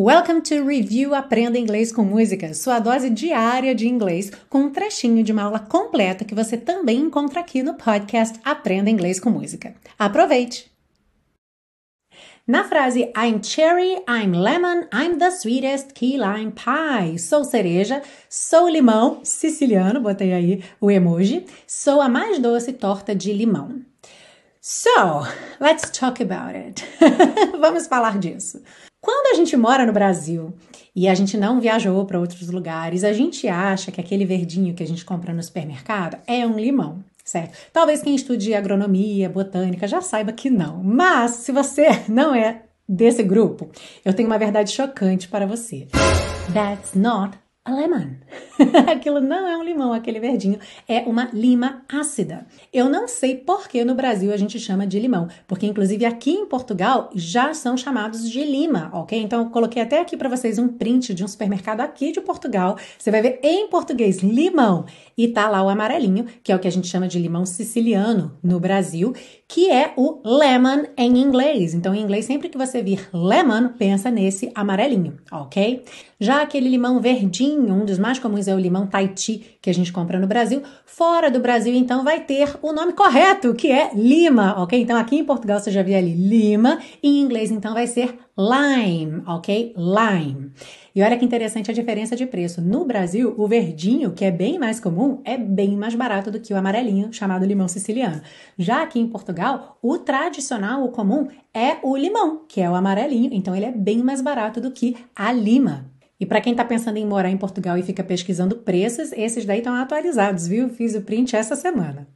[0.00, 5.24] Welcome to Review Aprenda Inglês com Música, sua dose diária de inglês, com um trechinho
[5.24, 9.74] de uma aula completa que você também encontra aqui no podcast Aprenda Inglês com Música.
[9.98, 10.70] Aproveite!
[12.46, 17.18] Na frase I'm cherry, I'm lemon, I'm the sweetest key lime pie.
[17.18, 21.44] Sou cereja, sou limão, siciliano, botei aí o emoji.
[21.66, 23.80] Sou a mais doce torta de limão.
[24.60, 25.26] So,
[25.60, 26.84] let's talk about it.
[27.58, 28.62] Vamos falar disso.
[29.10, 30.52] Quando a gente mora no Brasil
[30.94, 34.82] e a gente não viajou para outros lugares, a gente acha que aquele verdinho que
[34.82, 37.56] a gente compra no supermercado é um limão, certo?
[37.72, 40.82] Talvez quem estude agronomia, botânica já saiba que não.
[40.84, 43.70] Mas se você não é desse grupo,
[44.04, 45.88] eu tenho uma verdade chocante para você.
[46.52, 47.38] That's not
[47.68, 48.10] lemon.
[48.90, 50.58] Aquilo não é um limão, aquele verdinho
[50.88, 52.46] é uma lima ácida.
[52.72, 56.32] Eu não sei por que no Brasil a gente chama de limão, porque inclusive aqui
[56.32, 59.20] em Portugal já são chamados de lima, ok?
[59.20, 62.76] Então eu coloquei até aqui para vocês um print de um supermercado aqui de Portugal.
[62.98, 64.84] Você vai ver em português limão
[65.16, 68.36] e tá lá o amarelinho, que é o que a gente chama de limão siciliano
[68.42, 69.14] no Brasil,
[69.46, 71.74] que é o lemon em inglês.
[71.74, 75.82] Então em inglês sempre que você vir lemon, pensa nesse amarelinho, ok?
[76.20, 79.92] Já aquele limão verdinho, um dos mais comuns é o limão Tahiti, que a gente
[79.92, 80.62] compra no Brasil.
[80.84, 84.80] Fora do Brasil, então, vai ter o nome correto, que é lima, ok?
[84.80, 89.22] Então, aqui em Portugal você já viu ali lima, em inglês, então, vai ser lime,
[89.26, 89.74] ok?
[89.76, 90.52] Lime.
[90.94, 92.60] E olha que interessante a diferença de preço.
[92.60, 96.52] No Brasil, o verdinho, que é bem mais comum, é bem mais barato do que
[96.52, 98.20] o amarelinho, chamado limão siciliano.
[98.58, 103.30] Já aqui em Portugal, o tradicional, o comum, é o limão, que é o amarelinho,
[103.32, 105.97] então ele é bem mais barato do que a lima.
[106.20, 109.58] E para quem está pensando em morar em Portugal e fica pesquisando preços, esses daí
[109.58, 110.68] estão atualizados, viu?
[110.68, 112.08] Fiz o print essa semana.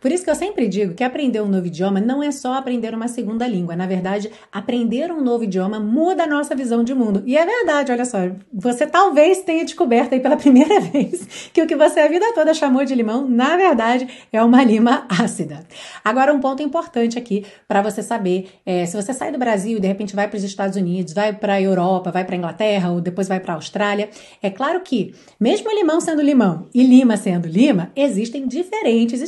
[0.00, 2.94] Por isso que eu sempre digo que aprender um novo idioma não é só aprender
[2.94, 3.76] uma segunda língua.
[3.76, 7.22] Na verdade, aprender um novo idioma muda a nossa visão de mundo.
[7.26, 8.18] E é verdade, olha só,
[8.52, 12.54] você talvez tenha descoberto aí pela primeira vez que o que você a vida toda
[12.54, 15.64] chamou de limão, na verdade, é uma lima ácida.
[16.04, 19.80] Agora, um ponto importante aqui para você saber: é, se você sai do Brasil e
[19.80, 22.90] de repente vai para os Estados Unidos, vai para a Europa, vai para a Inglaterra
[22.90, 24.08] ou depois vai para a Austrália,
[24.42, 29.20] é claro que, mesmo limão sendo limão e lima sendo lima, existem diferentes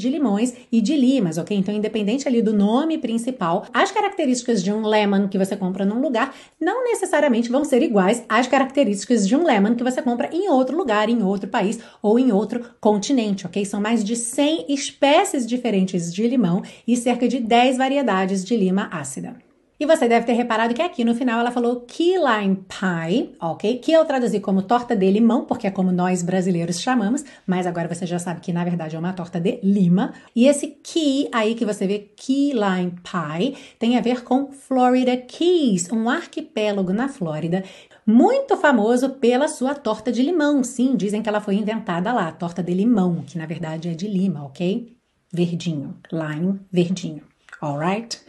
[0.00, 1.56] de limões e de limas, ok?
[1.56, 6.00] Então, independente ali do nome principal, as características de um lemon que você compra num
[6.00, 10.48] lugar não necessariamente vão ser iguais às características de um lemon que você compra em
[10.48, 13.64] outro lugar, em outro país ou em outro continente, ok?
[13.64, 18.88] São mais de 100 espécies diferentes de limão e cerca de 10 variedades de lima
[18.90, 19.53] ácida.
[19.78, 23.78] E você deve ter reparado que aqui no final ela falou key lime pie, ok?
[23.78, 27.92] Que eu traduzi como torta de limão, porque é como nós brasileiros chamamos, mas agora
[27.92, 30.14] você já sabe que na verdade é uma torta de lima.
[30.34, 35.16] E esse key aí que você vê, key lime pie, tem a ver com Florida
[35.16, 37.64] Keys, um arquipélago na Flórida,
[38.06, 40.62] muito famoso pela sua torta de limão.
[40.62, 44.06] Sim, dizem que ela foi inventada lá, torta de limão, que na verdade é de
[44.06, 44.96] lima, ok?
[45.32, 47.22] Verdinho, lime, verdinho.
[47.60, 48.20] Alright?